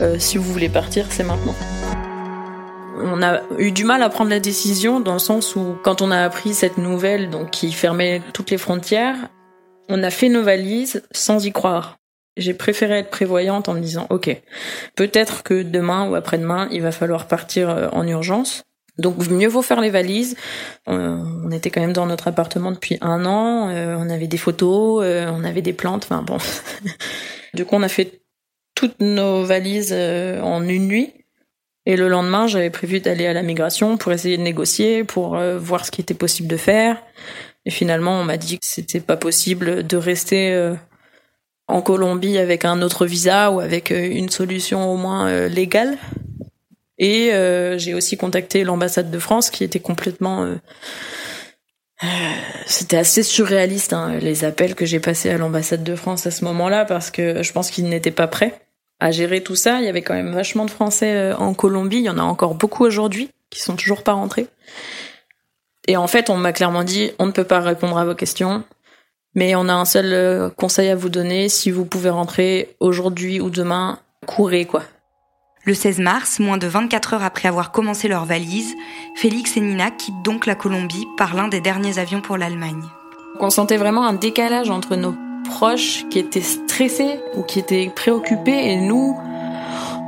euh, 0.00 0.16
si 0.18 0.38
vous 0.38 0.44
voulez 0.44 0.68
partir, 0.68 1.06
c'est 1.10 1.24
maintenant. 1.24 1.54
On 3.02 3.22
a 3.22 3.40
eu 3.58 3.70
du 3.72 3.84
mal 3.84 4.02
à 4.02 4.08
prendre 4.08 4.30
la 4.30 4.40
décision 4.40 5.00
dans 5.00 5.14
le 5.14 5.18
sens 5.18 5.56
où 5.56 5.76
quand 5.82 6.02
on 6.02 6.10
a 6.10 6.18
appris 6.22 6.54
cette 6.54 6.78
nouvelle, 6.78 7.30
donc 7.30 7.50
qui 7.50 7.72
fermait 7.72 8.22
toutes 8.32 8.50
les 8.50 8.58
frontières, 8.58 9.16
on 9.88 10.02
a 10.02 10.10
fait 10.10 10.28
nos 10.28 10.42
valises 10.42 11.02
sans 11.10 11.44
y 11.44 11.52
croire. 11.52 11.99
J'ai 12.36 12.54
préféré 12.54 12.98
être 12.98 13.10
prévoyante 13.10 13.68
en 13.68 13.74
me 13.74 13.80
disant, 13.80 14.06
ok, 14.10 14.34
peut-être 14.94 15.42
que 15.42 15.62
demain 15.62 16.08
ou 16.08 16.14
après-demain, 16.14 16.68
il 16.70 16.82
va 16.82 16.92
falloir 16.92 17.26
partir 17.26 17.70
euh, 17.70 17.88
en 17.92 18.06
urgence. 18.06 18.64
Donc 18.98 19.28
mieux 19.28 19.48
vaut 19.48 19.62
faire 19.62 19.80
les 19.80 19.90
valises. 19.90 20.36
Euh, 20.88 21.16
on 21.44 21.50
était 21.50 21.70
quand 21.70 21.80
même 21.80 21.92
dans 21.92 22.06
notre 22.06 22.28
appartement 22.28 22.70
depuis 22.70 22.98
un 23.00 23.24
an. 23.24 23.70
on 23.70 24.10
avait 24.10 24.26
des 24.26 24.36
photos, 24.36 25.02
on 25.02 25.44
avait 25.44 25.62
des 25.62 25.72
plantes. 25.72 26.04
Enfin 26.04 26.22
bon. 26.22 26.36
du 27.54 27.64
coup, 27.64 27.76
on 27.76 27.82
a 27.82 27.88
fait 27.88 28.20
toutes 28.80 29.00
nos 29.00 29.44
valises 29.44 29.92
euh, 29.92 30.40
en 30.40 30.66
une 30.66 30.86
nuit. 30.86 31.12
Et 31.84 31.96
le 31.96 32.08
lendemain, 32.08 32.46
j'avais 32.46 32.70
prévu 32.70 33.00
d'aller 33.00 33.26
à 33.26 33.34
la 33.34 33.42
migration 33.42 33.98
pour 33.98 34.10
essayer 34.10 34.38
de 34.38 34.42
négocier, 34.42 35.04
pour 35.04 35.36
euh, 35.36 35.58
voir 35.58 35.84
ce 35.84 35.90
qui 35.90 36.00
était 36.00 36.14
possible 36.14 36.48
de 36.48 36.56
faire. 36.56 36.96
Et 37.66 37.70
finalement, 37.70 38.18
on 38.18 38.24
m'a 38.24 38.38
dit 38.38 38.58
que 38.58 38.64
c'était 38.64 39.00
pas 39.00 39.18
possible 39.18 39.86
de 39.86 39.96
rester 39.98 40.54
euh, 40.54 40.74
en 41.70 41.82
Colombie 41.82 42.38
avec 42.38 42.64
un 42.64 42.82
autre 42.82 43.06
visa 43.06 43.50
ou 43.50 43.60
avec 43.60 43.90
une 43.90 44.28
solution 44.28 44.92
au 44.92 44.96
moins 44.96 45.48
légale. 45.48 45.98
Et 46.98 47.30
j'ai 47.78 47.94
aussi 47.94 48.16
contacté 48.16 48.64
l'ambassade 48.64 49.10
de 49.10 49.18
France 49.18 49.50
qui 49.50 49.64
était 49.64 49.80
complètement 49.80 50.56
c'était 52.66 52.96
assez 52.96 53.22
surréaliste 53.22 53.92
hein, 53.92 54.16
les 54.20 54.44
appels 54.44 54.74
que 54.74 54.86
j'ai 54.86 55.00
passés 55.00 55.28
à 55.28 55.36
l'ambassade 55.36 55.84
de 55.84 55.94
France 55.94 56.26
à 56.26 56.30
ce 56.30 56.44
moment-là 56.46 56.86
parce 56.86 57.10
que 57.10 57.42
je 57.42 57.52
pense 57.52 57.70
qu'ils 57.70 57.88
n'étaient 57.88 58.10
pas 58.10 58.26
prêts 58.26 58.58
à 59.00 59.10
gérer 59.10 59.42
tout 59.42 59.56
ça. 59.56 59.80
Il 59.80 59.84
y 59.84 59.88
avait 59.88 60.02
quand 60.02 60.14
même 60.14 60.32
vachement 60.32 60.64
de 60.64 60.70
Français 60.70 61.14
euh, 61.14 61.36
en 61.36 61.52
Colombie. 61.54 61.98
Il 61.98 62.04
y 62.04 62.10
en 62.10 62.18
a 62.18 62.22
encore 62.22 62.54
beaucoup 62.54 62.84
aujourd'hui 62.84 63.30
qui 63.50 63.60
sont 63.60 63.76
toujours 63.76 64.02
pas 64.02 64.12
rentrés. 64.12 64.46
Et 65.88 65.96
en 65.96 66.06
fait, 66.06 66.30
on 66.30 66.36
m'a 66.36 66.52
clairement 66.52 66.84
dit, 66.84 67.10
on 67.18 67.26
ne 67.26 67.32
peut 67.32 67.44
pas 67.44 67.60
répondre 67.60 67.98
à 67.98 68.04
vos 68.04 68.14
questions, 68.14 68.62
mais 69.34 69.54
on 69.54 69.68
a 69.68 69.74
un 69.74 69.84
seul 69.84 70.12
euh, 70.12 70.50
conseil 70.50 70.88
à 70.88 70.96
vous 70.96 71.08
donner. 71.08 71.48
Si 71.48 71.70
vous 71.70 71.84
pouvez 71.84 72.10
rentrer 72.10 72.76
aujourd'hui 72.80 73.40
ou 73.40 73.50
demain, 73.50 73.98
courez, 74.26 74.64
quoi. 74.64 74.82
Le 75.64 75.74
16 75.74 75.98
mars, 75.98 76.38
moins 76.38 76.56
de 76.56 76.66
24 76.66 77.14
heures 77.14 77.22
après 77.22 77.46
avoir 77.46 77.70
commencé 77.70 78.08
leur 78.08 78.24
valise, 78.24 78.74
Félix 79.14 79.56
et 79.58 79.60
Nina 79.60 79.90
quittent 79.90 80.22
donc 80.24 80.46
la 80.46 80.54
Colombie 80.54 81.06
par 81.18 81.34
l'un 81.34 81.48
des 81.48 81.60
derniers 81.60 81.98
avions 81.98 82.22
pour 82.22 82.38
l'Allemagne. 82.38 82.82
On 83.40 83.50
sentait 83.50 83.76
vraiment 83.76 84.06
un 84.06 84.14
décalage 84.14 84.70
entre 84.70 84.96
nos 84.96 85.14
proches 85.44 86.06
qui 86.10 86.18
étaient 86.18 86.40
stressés 86.40 87.20
ou 87.36 87.42
qui 87.42 87.58
étaient 87.58 87.90
préoccupés 87.94 88.70
et 88.70 88.76
nous 88.76 89.16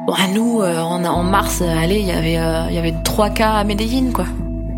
bon, 0.06 0.14
nous 0.34 0.62
euh, 0.62 0.78
en, 0.78 1.04
en 1.04 1.22
mars 1.22 1.62
allez 1.62 2.00
il 2.00 2.06
y 2.06 2.12
avait 2.12 2.38
euh, 2.38 2.66
il 2.68 2.74
y 2.74 2.78
avait 2.78 2.94
trois 3.02 3.30
cas 3.30 3.52
à 3.52 3.64
Medellin 3.64 4.12
quoi 4.12 4.26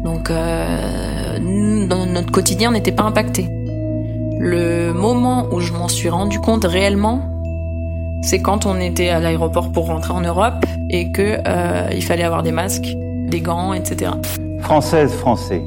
donc 0.05 0.31
euh, 0.31 1.39
dans 1.89 2.07
notre 2.07 2.31
quotidien 2.31 2.71
n'était 2.71 2.93
pas 2.93 3.03
impacté 3.03 3.49
le 4.45 4.93
moment 4.93 5.47
où 5.51 5.61
je 5.61 5.73
m'en 5.73 5.89
suis 5.89 6.11
rendu 6.11 6.39
compte 6.39 6.65
réellement 6.65 7.31
c'est 8.23 8.41
quand 8.41 8.67
on 8.67 8.79
était 8.81 9.09
à 9.09 9.19
l'aéroport 9.19 9.73
pour 9.73 9.87
rentrer 9.87 10.13
en 10.13 10.21
Europe 10.21 10.65
et 10.91 11.11
que 11.13 11.39
il 11.95 12.03
fallait 12.03 12.25
avoir 12.25 12.43
des 12.43 12.53
masques 12.53 12.95
des 13.27 13.41
gants 13.41 13.73
etc 13.73 14.13
française 14.61 15.13
français 15.13 15.63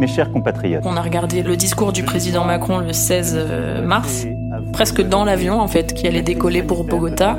mes 0.00 0.06
chers 0.06 0.32
compatriotes. 0.32 0.82
On 0.86 0.96
a 0.96 1.02
regardé 1.02 1.42
le 1.42 1.56
discours 1.56 1.92
du 1.92 2.02
président 2.02 2.44
Macron 2.44 2.78
le 2.78 2.92
16 2.92 3.34
euh, 3.36 3.86
mars, 3.86 4.26
presque 4.72 5.02
dans 5.02 5.24
l'avion 5.24 5.60
en 5.60 5.68
fait, 5.68 5.92
qui 5.92 6.08
allait 6.08 6.22
décoller 6.22 6.62
pour 6.62 6.84
Bogota. 6.84 7.36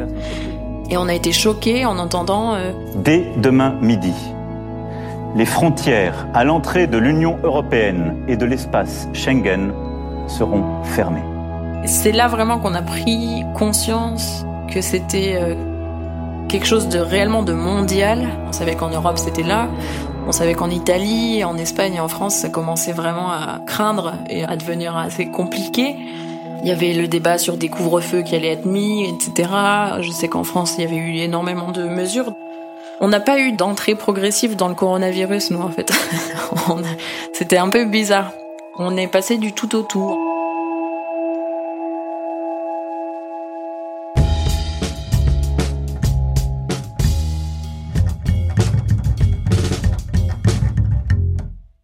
Et 0.91 0.98
on 0.98 1.08
a 1.08 1.13
été 1.13 1.32
choqués 1.32 1.86
en 1.86 1.98
entendant... 1.98 2.53
Euh, 2.53 2.72
Dès 3.03 3.25
demain 3.38 3.75
midi, 3.82 4.13
les 5.36 5.46
frontières 5.46 6.27
à 6.34 6.44
l'entrée 6.44 6.86
de 6.86 7.00
l'Union 7.00 7.39
européenne 7.44 8.15
et 8.27 8.38
de 8.38 8.46
l'espace 8.46 9.10
Schengen 9.13 9.74
seront 10.31 10.83
fermées. 10.83 11.23
C'est 11.85 12.11
là 12.11 12.27
vraiment 12.27 12.59
qu'on 12.59 12.73
a 12.73 12.81
pris 12.81 13.43
conscience 13.55 14.45
que 14.71 14.81
c'était 14.81 15.35
euh, 15.35 15.55
quelque 16.47 16.65
chose 16.65 16.88
de 16.89 17.00
réellement 17.00 17.43
de 17.43 17.53
mondial. 17.53 18.29
On 18.47 18.51
savait 18.51 18.75
qu'en 18.75 18.89
Europe 18.89 19.17
c'était 19.17 19.43
là. 19.43 19.67
On 20.27 20.31
savait 20.31 20.53
qu'en 20.53 20.69
Italie, 20.69 21.43
en 21.43 21.57
Espagne 21.57 21.95
et 21.95 22.00
en 22.00 22.07
France, 22.07 22.35
ça 22.35 22.50
commençait 22.50 22.91
vraiment 22.91 23.31
à 23.31 23.59
craindre 23.65 24.13
et 24.29 24.43
à 24.43 24.55
devenir 24.55 24.95
assez 24.95 25.25
compliqué. 25.25 25.95
Il 26.61 26.67
y 26.67 26.71
avait 26.71 26.93
le 26.93 27.07
débat 27.07 27.39
sur 27.39 27.57
des 27.57 27.69
couvre-feux 27.69 28.21
qui 28.21 28.35
allaient 28.35 28.51
être 28.51 28.67
mis, 28.67 29.09
etc. 29.09 29.50
Je 30.01 30.11
sais 30.11 30.27
qu'en 30.27 30.43
France, 30.43 30.75
il 30.77 30.83
y 30.83 30.88
avait 30.88 30.95
eu 30.95 31.17
énormément 31.17 31.71
de 31.71 31.83
mesures. 31.83 32.33
On 33.00 33.07
n'a 33.07 33.19
pas 33.19 33.39
eu 33.39 33.51
d'entrée 33.51 33.95
progressive 33.95 34.55
dans 34.55 34.67
le 34.67 34.75
coronavirus, 34.75 35.50
nous, 35.50 35.61
en 35.61 35.69
fait. 35.69 35.91
C'était 37.33 37.57
un 37.57 37.69
peu 37.69 37.85
bizarre. 37.85 38.31
On 38.78 38.96
est 38.96 39.08
passé 39.08 39.38
du 39.38 39.54
tout 39.54 39.75
au 39.75 39.84
tout. 39.84 40.18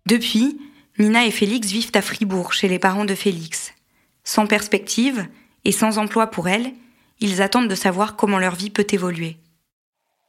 Depuis, 0.06 0.58
Nina 0.98 1.25
et 1.25 1.32
Félix 1.32 1.67
vivent 1.67 1.91
à 1.94 2.01
Fribourg, 2.01 2.53
chez 2.53 2.70
les 2.70 2.79
parents 2.79 3.03
de 3.03 3.15
Félix. 3.15 3.74
Sans 4.24 4.48
perspective 4.48 5.27
et 5.65 5.74
sans 5.74 5.98
emploi 5.98 6.27
pour 6.27 6.48
elle, 6.48 6.72
ils 7.20 7.41
attendent 7.41 7.67
de 7.67 7.75
savoir 7.75 8.15
comment 8.15 8.39
leur 8.39 8.56
vie 8.56 8.70
peut 8.70 8.88
évoluer. 8.89 9.38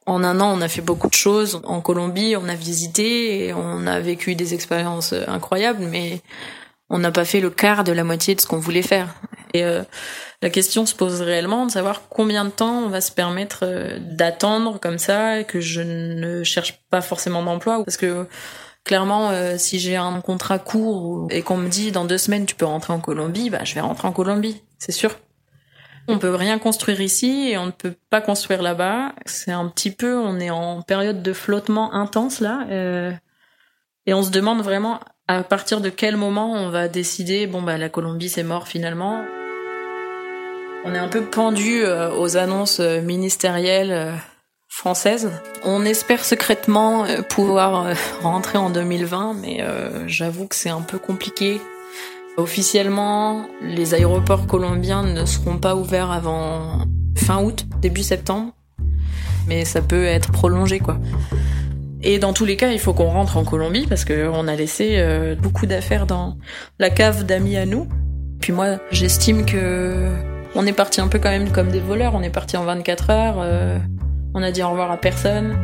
En 0.09 0.23
un 0.23 0.39
an, 0.39 0.57
on 0.57 0.61
a 0.61 0.67
fait 0.67 0.81
beaucoup 0.81 1.07
de 1.07 1.13
choses. 1.13 1.61
En 1.63 1.81
Colombie, 1.81 2.35
on 2.35 2.49
a 2.49 2.55
visité 2.55 3.45
et 3.45 3.53
on 3.53 3.87
a 3.87 3.99
vécu 3.99 4.35
des 4.35 4.53
expériences 4.53 5.13
incroyables, 5.13 5.85
mais 5.85 6.21
on 6.89 6.97
n'a 6.97 7.11
pas 7.11 7.25
fait 7.25 7.39
le 7.39 7.49
quart 7.49 7.83
de 7.83 7.91
la 7.91 8.03
moitié 8.03 8.35
de 8.35 8.41
ce 8.41 8.47
qu'on 8.47 8.57
voulait 8.57 8.81
faire. 8.81 9.15
Et 9.53 9.63
euh, 9.63 9.83
la 10.41 10.49
question 10.49 10.85
se 10.85 10.95
pose 10.95 11.21
réellement 11.21 11.65
de 11.65 11.71
savoir 11.71 12.03
combien 12.09 12.45
de 12.45 12.49
temps 12.49 12.83
on 12.83 12.89
va 12.89 13.01
se 13.01 13.11
permettre 13.11 13.59
euh, 13.63 13.97
d'attendre 13.99 14.79
comme 14.79 14.99
ça 14.99 15.39
et 15.39 15.45
que 15.45 15.59
je 15.59 15.81
ne 15.81 16.43
cherche 16.43 16.81
pas 16.89 17.01
forcément 17.01 17.43
d'emploi 17.43 17.83
parce 17.83 17.97
que 17.97 18.27
Clairement, 18.85 19.29
euh, 19.29 19.55
si 19.57 19.77
j'ai 19.77 19.97
un 19.97 20.19
contrat 20.21 20.57
court 20.57 21.27
et 21.29 21.43
qu'on 21.43 21.57
me 21.57 21.69
dit 21.69 21.91
dans 21.91 22.05
deux 22.05 22.17
semaines 22.17 22.45
tu 22.45 22.55
peux 22.55 22.65
rentrer 22.65 22.93
en 22.93 22.99
Colombie, 22.99 23.49
bah 23.49 23.63
je 23.63 23.75
vais 23.75 23.81
rentrer 23.81 24.07
en 24.07 24.11
Colombie, 24.11 24.63
c'est 24.79 24.91
sûr. 24.93 25.11
On 26.09 26.19
peut 26.19 26.33
rien 26.33 26.59
construire 26.59 27.01
ici 27.01 27.49
et 27.49 27.57
on 27.57 27.67
ne 27.67 27.71
peut 27.71 27.93
pas 28.09 28.21
construire 28.21 28.61
là-bas. 28.61 29.13
C'est 29.25 29.51
un 29.51 29.67
petit 29.67 29.91
peu, 29.91 30.17
on 30.17 30.39
est 30.39 30.49
en 30.49 30.81
période 30.81 31.21
de 31.21 31.33
flottement 31.33 31.93
intense 31.93 32.39
là, 32.39 32.65
euh, 32.69 33.11
et 34.05 34.13
on 34.13 34.23
se 34.23 34.31
demande 34.31 34.61
vraiment 34.61 34.99
à 35.27 35.43
partir 35.43 35.81
de 35.81 35.89
quel 35.89 36.17
moment 36.17 36.51
on 36.51 36.69
va 36.69 36.87
décider 36.87 37.45
bon 37.45 37.61
bah 37.61 37.77
la 37.77 37.89
Colombie 37.89 38.29
c'est 38.29 38.43
mort 38.43 38.67
finalement. 38.67 39.23
On 40.85 40.93
est 40.95 40.99
un 40.99 41.09
peu 41.09 41.23
pendu 41.23 41.83
euh, 41.83 42.09
aux 42.17 42.37
annonces 42.37 42.79
ministérielles 42.79 44.19
française. 44.69 45.31
On 45.63 45.83
espère 45.83 46.23
secrètement 46.23 47.03
euh, 47.03 47.21
pouvoir 47.21 47.87
euh, 47.87 47.93
rentrer 48.21 48.57
en 48.57 48.69
2020, 48.69 49.33
mais 49.33 49.61
euh, 49.61 50.07
j'avoue 50.07 50.47
que 50.47 50.55
c'est 50.55 50.69
un 50.69 50.81
peu 50.81 50.99
compliqué. 50.99 51.59
Officiellement, 52.39 53.47
les 53.61 53.93
aéroports 53.93 54.47
colombiens 54.47 55.03
ne 55.03 55.25
seront 55.25 55.57
pas 55.57 55.75
ouverts 55.75 56.09
avant 56.09 56.85
fin 57.17 57.43
août, 57.43 57.65
début 57.81 58.01
septembre. 58.01 58.53
mais 59.47 59.65
ça 59.65 59.81
peut 59.81 60.05
être 60.05 60.31
prolongé, 60.31 60.79
quoi. 60.79 60.99
Et 62.01 62.17
dans 62.17 62.31
tous 62.31 62.45
les 62.45 62.55
cas, 62.55 62.71
il 62.71 62.79
faut 62.79 62.93
qu'on 62.93 63.09
rentre 63.09 63.35
en 63.35 63.43
Colombie 63.43 63.85
parce 63.87 64.05
qu'on 64.05 64.47
a 64.47 64.55
laissé 64.55 64.95
euh, 64.99 65.35
beaucoup 65.35 65.65
d'affaires 65.65 66.05
dans 66.05 66.37
la 66.79 66.89
cave 66.89 67.25
d'amis 67.25 67.57
à 67.57 67.65
nous. 67.65 67.89
Puis 68.39 68.53
moi, 68.53 68.77
j'estime 68.89 69.45
que 69.45 70.09
on 70.55 70.65
est 70.65 70.73
parti 70.73 71.01
un 71.01 71.09
peu 71.09 71.19
quand 71.19 71.29
même 71.29 71.51
comme 71.51 71.67
des 71.67 71.81
voleurs. 71.81 72.15
On 72.15 72.21
est 72.21 72.29
parti 72.29 72.55
en 72.55 72.63
24 72.63 73.09
heures. 73.09 73.35
Euh, 73.39 73.77
on 74.33 74.41
a 74.41 74.51
dit 74.51 74.63
au 74.63 74.69
revoir 74.69 74.91
à 74.91 74.97
personne. 74.97 75.57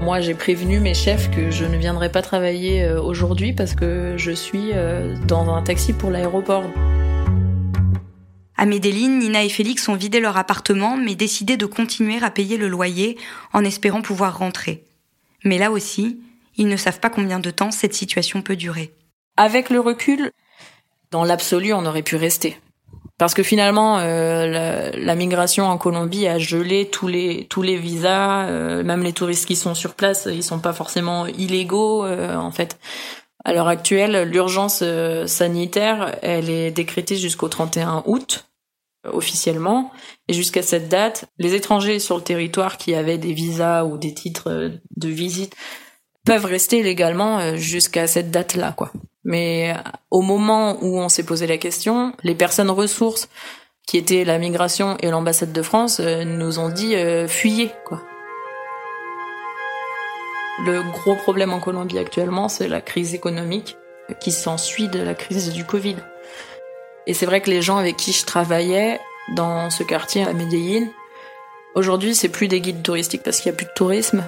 Moi, 0.00 0.20
j'ai 0.20 0.34
prévenu 0.34 0.80
mes 0.80 0.94
chefs 0.94 1.30
que 1.30 1.50
je 1.50 1.64
ne 1.64 1.76
viendrai 1.76 2.10
pas 2.10 2.22
travailler 2.22 2.84
euh, 2.84 3.02
aujourd'hui 3.02 3.52
parce 3.52 3.74
que 3.74 4.14
je 4.16 4.30
suis 4.30 4.72
dans 5.26 5.54
un 5.54 5.62
taxi 5.62 5.92
pour 5.92 6.10
l'aéroport. 6.10 6.64
À 8.56 8.66
Medellin, 8.66 9.08
Nina 9.08 9.44
et 9.44 9.48
Félix 9.48 9.88
ont 9.88 9.94
vidé 9.94 10.18
leur 10.18 10.36
appartement 10.36 10.96
mais 10.96 11.14
décidé 11.14 11.56
de 11.56 11.66
continuer 11.66 12.22
à 12.22 12.30
payer 12.30 12.56
le 12.56 12.68
loyer 12.68 13.16
en 13.52 13.64
espérant 13.64 14.02
pouvoir 14.02 14.38
rentrer. 14.38 14.84
Mais 15.44 15.58
là 15.58 15.70
aussi, 15.70 16.18
ils 16.56 16.66
ne 16.66 16.76
savent 16.76 17.00
pas 17.00 17.10
combien 17.10 17.38
de 17.38 17.50
temps 17.50 17.70
cette 17.70 17.94
situation 17.94 18.42
peut 18.42 18.56
durer. 18.56 18.92
Avec 19.36 19.70
le 19.70 19.78
recul, 19.78 20.32
dans 21.12 21.24
l'absolu, 21.24 21.72
on 21.72 21.86
aurait 21.86 22.02
pu 22.02 22.16
rester. 22.16 22.58
Parce 23.18 23.34
que 23.34 23.42
finalement, 23.42 23.98
euh, 23.98 24.92
la, 24.94 25.14
migration 25.16 25.66
en 25.66 25.76
Colombie 25.76 26.28
a 26.28 26.38
gelé 26.38 26.88
tous 26.88 27.08
les 27.08 27.46
tous 27.50 27.62
les 27.62 27.76
visas, 27.76 28.46
euh, 28.46 28.84
même 28.84 29.02
les 29.02 29.12
touristes 29.12 29.46
qui 29.46 29.56
sont 29.56 29.74
sur 29.74 29.94
place, 29.94 30.28
ils 30.30 30.44
sont 30.44 30.60
pas 30.60 30.72
forcément 30.72 31.26
illégaux. 31.26 32.04
Euh, 32.04 32.36
en 32.36 32.52
fait, 32.52 32.78
à 33.44 33.52
l'heure 33.52 33.66
actuelle, 33.66 34.28
l'urgence 34.30 34.84
sanitaire, 35.26 36.16
elle 36.22 36.48
est 36.48 36.70
décrétée 36.70 37.16
jusqu'au 37.16 37.48
31 37.48 38.04
août 38.06 38.48
officiellement. 39.04 39.90
Et 40.28 40.32
jusqu'à 40.32 40.62
cette 40.62 40.88
date, 40.88 41.24
les 41.38 41.54
étrangers 41.54 41.98
sur 41.98 42.16
le 42.16 42.22
territoire 42.22 42.76
qui 42.76 42.94
avaient 42.94 43.18
des 43.18 43.32
visas 43.32 43.84
ou 43.84 43.96
des 43.98 44.14
titres 44.14 44.72
de 44.96 45.08
visite 45.08 45.56
peuvent 46.24 46.44
rester 46.44 46.82
légalement 46.82 47.38
euh, 47.38 47.56
jusqu'à 47.56 48.06
cette 48.06 48.30
date-là, 48.30 48.72
quoi. 48.76 48.92
Mais 49.28 49.74
euh, 49.76 49.80
au 50.10 50.22
moment 50.22 50.78
où 50.82 50.98
on 50.98 51.10
s'est 51.10 51.22
posé 51.22 51.46
la 51.46 51.58
question, 51.58 52.14
les 52.24 52.34
personnes 52.34 52.70
ressources 52.70 53.28
qui 53.86 53.98
étaient 53.98 54.24
la 54.24 54.38
migration 54.38 54.96
et 55.00 55.10
l'ambassade 55.10 55.52
de 55.52 55.62
France 55.62 56.00
euh, 56.00 56.24
nous 56.24 56.58
ont 56.58 56.70
dit 56.70 56.96
fuyez, 57.28 57.70
quoi. 57.84 58.02
Le 60.64 60.82
gros 60.82 61.14
problème 61.14 61.52
en 61.52 61.60
Colombie 61.60 61.98
actuellement, 61.98 62.48
c'est 62.48 62.66
la 62.66 62.80
crise 62.80 63.14
économique 63.14 63.76
qui 64.18 64.32
s'ensuit 64.32 64.88
de 64.88 64.98
la 64.98 65.14
crise 65.14 65.52
du 65.52 65.64
Covid. 65.64 65.96
Et 67.06 67.14
c'est 67.14 67.26
vrai 67.26 67.40
que 67.40 67.50
les 67.50 67.62
gens 67.62 67.76
avec 67.76 67.96
qui 67.96 68.12
je 68.12 68.24
travaillais 68.24 68.98
dans 69.36 69.70
ce 69.70 69.82
quartier 69.82 70.24
à 70.24 70.32
Medellín, 70.32 70.88
aujourd'hui 71.74 72.14
c'est 72.14 72.30
plus 72.30 72.48
des 72.48 72.60
guides 72.60 72.82
touristiques 72.82 73.22
parce 73.22 73.40
qu'il 73.40 73.52
n'y 73.52 73.56
a 73.56 73.58
plus 73.58 73.66
de 73.66 73.74
tourisme, 73.76 74.26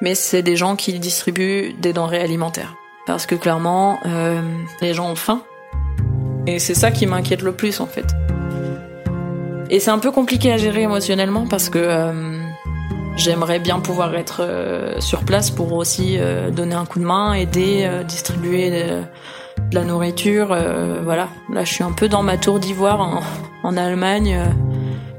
mais 0.00 0.14
c'est 0.14 0.42
des 0.42 0.56
gens 0.56 0.74
qui 0.74 0.98
distribuent 0.98 1.74
des 1.80 1.92
denrées 1.92 2.20
alimentaires. 2.20 2.76
Parce 3.08 3.24
que 3.24 3.34
clairement, 3.34 3.98
euh, 4.04 4.42
les 4.82 4.92
gens 4.92 5.10
ont 5.10 5.14
faim. 5.14 5.40
Et 6.46 6.58
c'est 6.58 6.74
ça 6.74 6.90
qui 6.90 7.06
m'inquiète 7.06 7.40
le 7.40 7.52
plus 7.52 7.80
en 7.80 7.86
fait. 7.86 8.04
Et 9.70 9.80
c'est 9.80 9.90
un 9.90 9.98
peu 9.98 10.10
compliqué 10.10 10.52
à 10.52 10.58
gérer 10.58 10.82
émotionnellement 10.82 11.46
parce 11.46 11.70
que 11.70 11.78
euh, 11.78 12.38
j'aimerais 13.16 13.60
bien 13.60 13.80
pouvoir 13.80 14.14
être 14.14 14.42
euh, 14.42 15.00
sur 15.00 15.24
place 15.24 15.50
pour 15.50 15.72
aussi 15.72 16.18
donner 16.54 16.74
un 16.74 16.84
coup 16.84 16.98
de 16.98 17.06
main, 17.06 17.32
aider, 17.32 17.90
distribuer 18.06 18.70
de 18.70 19.02
la 19.72 19.84
nourriture. 19.84 20.54
Voilà, 21.02 21.28
là 21.50 21.64
je 21.64 21.72
suis 21.72 21.84
un 21.84 21.92
peu 21.92 22.08
dans 22.08 22.22
ma 22.22 22.36
tour 22.36 22.60
d'ivoire 22.60 23.22
en, 23.62 23.76
Allemagne. 23.76 24.38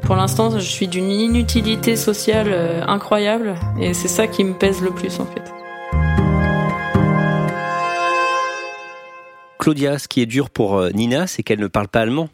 Pour 0.04 0.16
l'instant, 0.16 0.52
je 0.52 0.60
suis 0.60 0.88
d'une 0.88 1.10
inutilité 1.10 1.96
sociale 1.96 2.54
incroyable 2.88 3.56
et 3.80 3.96
c'est 3.96 4.08
ça 4.08 4.28
qui 4.28 4.44
me 4.44 4.54
pèse 4.54 4.80
le 4.82 4.92
plus 4.92 5.20
en 5.20 5.26
fait. 5.26 5.59
Claudia, 9.60 10.00
ce 10.00 10.08
qui 10.08 10.22
est 10.22 10.26
dur 10.26 10.50
pour 10.50 10.78
euh, 10.78 10.90
Nina, 10.92 11.28
c'est 11.28 11.44
qu'elle 11.44 11.60
ne 11.60 11.68
parle 11.68 11.90
pas 11.90 12.00
allemand. 12.00 12.30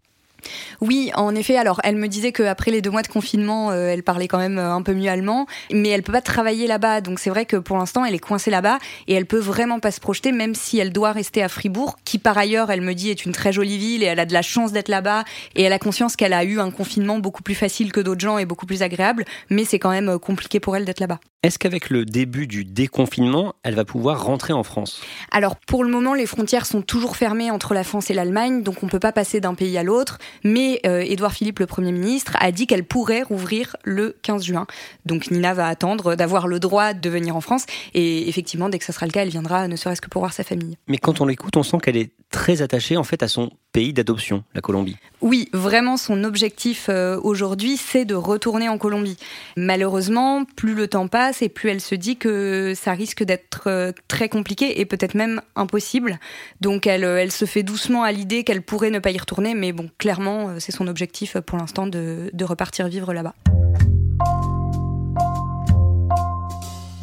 Oui, 0.80 1.12
en 1.16 1.34
effet. 1.34 1.58
Alors, 1.58 1.82
elle 1.84 1.96
me 1.96 2.08
disait 2.08 2.32
qu'après 2.32 2.70
les 2.70 2.82
deux 2.82 2.92
mois 2.92 3.02
de 3.02 3.08
confinement, 3.08 3.72
euh, 3.72 3.88
elle 3.88 4.04
parlait 4.04 4.28
quand 4.28 4.38
même 4.38 4.60
euh, 4.60 4.74
un 4.74 4.84
peu 4.84 4.94
mieux 4.94 5.10
allemand, 5.10 5.48
mais 5.72 5.90
elle 5.90 6.04
peut 6.04 6.12
pas 6.12 6.22
travailler 6.22 6.68
là-bas. 6.68 7.02
Donc, 7.02 7.20
c'est 7.20 7.32
vrai 7.32 7.48
que 7.48 7.58
pour 7.58 7.78
l'instant, 7.78 8.06
elle 8.06 8.14
est 8.14 8.20
coincée 8.20 8.52
là-bas 8.52 8.78
et 9.08 9.16
elle 9.16 9.26
peut 9.26 9.40
vraiment 9.40 9.80
pas 9.80 9.90
se 9.90 10.00
projeter, 10.00 10.32
même 10.32 10.54
si 10.54 10.78
elle 10.78 10.94
doit 10.94 11.12
rester 11.12 11.42
à 11.42 11.50
Fribourg, 11.50 11.98
qui 12.06 12.20
par 12.20 12.38
ailleurs, 12.38 12.70
elle 12.70 12.82
me 12.82 12.94
dit, 12.94 13.10
est 13.10 13.26
une 13.26 13.32
très 13.32 13.52
jolie 13.52 13.78
ville 13.78 14.04
et 14.04 14.06
elle 14.06 14.20
a 14.20 14.26
de 14.26 14.34
la 14.34 14.44
chance 14.44 14.72
d'être 14.72 14.90
là-bas 14.90 15.24
et 15.56 15.64
elle 15.64 15.74
a 15.74 15.80
conscience 15.80 16.16
qu'elle 16.16 16.34
a 16.34 16.44
eu 16.44 16.60
un 16.60 16.70
confinement 16.70 17.18
beaucoup 17.18 17.42
plus 17.42 17.56
facile 17.56 17.92
que 17.92 18.02
d'autres 18.02 18.22
gens 18.22 18.38
et 18.38 18.46
beaucoup 18.46 18.66
plus 18.66 18.84
agréable, 18.84 19.26
mais 19.50 19.66
c'est 19.66 19.80
quand 19.80 19.92
même 19.92 20.20
compliqué 20.20 20.60
pour 20.60 20.76
elle 20.76 20.86
d'être 20.86 21.00
là-bas. 21.00 21.20
Est-ce 21.46 21.60
qu'avec 21.60 21.92
le 21.92 22.06
début 22.06 22.48
du 22.48 22.66
déconfinement, 22.66 23.54
elle 23.62 23.76
va 23.76 23.86
pouvoir 23.86 24.26
rentrer 24.26 24.52
en 24.52 24.64
France? 24.64 25.04
Alors, 25.30 25.58
pour 25.58 25.84
le 25.84 25.92
moment, 25.92 26.16
les 26.16 26.26
frontières 26.26 26.66
sont 26.66 26.82
toujours 26.82 27.18
fermées 27.18 27.52
entre 27.52 27.76
la 27.76 27.84
France 27.84 28.10
et 28.10 28.16
l'Allemagne, 28.16 28.64
donc 28.64 28.82
on 28.82 28.88
peut 28.88 28.98
pas 28.98 29.12
passer 29.12 29.42
d'un 29.42 29.54
pays 29.54 29.78
à 29.78 29.84
l'autre, 29.84 30.18
mais 30.44 30.82
Édouard 30.84 31.34
Philippe, 31.34 31.60
le 31.60 31.68
Premier 31.68 31.92
ministre, 31.92 32.36
a 32.40 32.52
dit 32.52 32.66
qu'elle 32.66 32.84
pourrait 32.84 33.22
rouvrir 33.22 33.76
le 33.84 34.18
15 34.24 34.44
juin. 34.44 34.66
Donc 35.06 35.30
Nina 35.30 35.54
va 35.54 35.68
attendre 35.68 36.16
d'avoir 36.16 36.48
le 36.48 36.60
droit 36.60 36.94
de 36.96 37.10
venir 37.12 37.36
en 37.36 37.42
France. 37.42 37.68
Et 37.94 38.28
effectivement, 38.28 38.68
dès 38.68 38.80
que 38.80 38.86
ce 38.86 38.92
sera 38.92 39.06
le 39.06 39.12
cas, 39.12 39.22
elle 39.22 39.30
viendra, 39.30 39.68
ne 39.68 39.76
serait-ce 39.76 40.02
que 40.02 40.10
pour 40.10 40.24
voir 40.24 40.34
sa 40.34 40.44
famille. 40.44 40.80
Mais 40.88 40.98
quand 40.98 41.22
on 41.22 41.28
l'écoute, 41.28 41.58
on 41.58 41.64
sent 41.64 41.78
qu'elle 41.84 41.98
est 41.98 42.10
très 42.32 42.62
attachée 42.62 42.98
en 42.98 43.04
fait 43.04 43.24
à 43.24 43.28
son 43.28 43.52
pays 43.72 43.94
d'adoption, 43.94 44.44
la 44.54 44.62
Colombie. 44.62 44.98
Oui, 45.22 45.50
vraiment, 45.54 45.98
son 45.98 46.24
objectif 46.24 46.88
euh, 46.90 47.20
aujourd'hui, 47.24 47.78
c'est 47.78 48.06
de 48.06 48.16
retourner 48.16 48.70
en 48.70 48.78
Colombie. 48.78 49.18
Malheureusement, 49.58 50.46
plus 50.56 50.76
le 50.76 50.88
temps 50.88 51.08
passe 51.08 51.42
et 51.42 51.50
plus 51.50 51.70
elle 51.70 51.82
se 51.82 51.96
dit 51.96 52.18
que 52.18 52.74
ça 52.76 52.94
risque 52.94 53.24
d'être 53.24 53.64
euh, 53.68 53.92
très 54.08 54.30
compliqué 54.30 54.80
et 54.80 54.86
peut-être 54.86 55.16
même 55.16 55.42
impossible. 55.56 56.20
Donc 56.62 56.88
elle, 56.88 57.04
euh, 57.04 57.18
elle 57.18 57.32
se 57.32 57.46
fait 57.46 57.64
doucement 57.64 58.04
à 58.04 58.12
l'idée 58.12 58.44
qu'elle 58.44 58.62
pourrait 58.62 58.92
ne 58.92 59.00
pas 59.00 59.12
y 59.12 59.18
retourner, 59.18 59.56
mais 59.56 59.72
bon, 59.72 59.90
clairement, 59.98 60.60
c'est 60.60 60.72
son 60.72 60.88
objectif 60.88 61.38
pour 61.40 61.58
l'instant 61.58 61.88
de, 61.88 62.30
de 62.34 62.46
repartir 62.46 62.88
vivre 62.88 63.14
là-bas. 63.14 63.36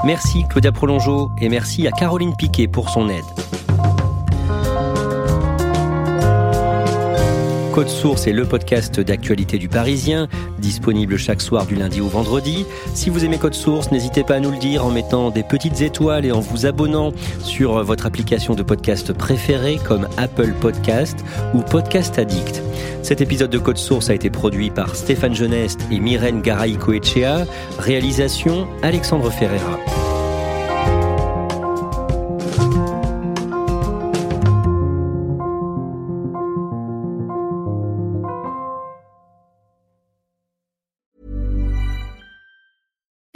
Merci 0.05 0.45
Claudia 0.51 0.73
Prolongeau 0.73 1.31
et 1.41 1.49
merci 1.49 1.87
à 1.87 1.93
Caroline 1.93 2.35
Piquet 2.37 2.67
pour 2.67 2.91
son 2.91 3.09
aide. 3.09 3.23
Code 7.73 7.89
Source 7.89 8.27
est 8.27 8.33
le 8.33 8.45
podcast 8.45 9.01
d'actualité 9.01 9.57
du 9.57 9.71
Parisien, 9.71 10.29
disponible 10.59 11.17
chaque 11.17 11.41
soir 11.41 11.65
du 11.65 11.75
lundi 11.75 12.03
au 12.03 12.07
vendredi. 12.07 12.67
Si 12.93 13.09
vous 13.09 13.25
aimez 13.25 13.39
Code 13.39 13.55
Source, 13.55 13.91
n'hésitez 13.91 14.25
pas 14.25 14.35
à 14.35 14.41
nous 14.41 14.51
le 14.51 14.59
dire 14.59 14.85
en 14.85 14.91
mettant 14.91 15.31
des 15.31 15.43
petites 15.43 15.81
étoiles 15.81 16.27
et 16.27 16.33
en 16.33 16.41
vous 16.41 16.67
abonnant 16.67 17.13
sur 17.41 17.83
votre 17.83 18.05
application 18.05 18.55
de 18.55 18.63
podcast 18.63 19.15
préférée 19.15 19.79
comme 19.87 20.07
Apple 20.19 20.53
Podcast 20.61 21.25
ou 21.55 21.63
Podcast 21.63 22.19
Addict. 22.19 22.63
Cet 23.03 23.23
épisode 23.23 23.51
de 23.51 23.59
Code 23.59 23.79
Source 23.79 24.11
a 24.11 24.15
été 24.15 24.29
produit 24.29 24.71
par 24.71 24.95
Stéphane 24.95 25.35
Geneste 25.35 25.81
et 25.91 25.99
Myrène 25.99 26.43
Garay-Coechea. 26.43 27.47
Réalisation 27.79 28.69
Alexandre 28.83 29.31
Ferreira. 29.31 29.79